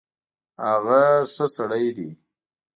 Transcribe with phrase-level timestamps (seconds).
[0.65, 1.01] هغه
[1.33, 2.09] ښه سړی ده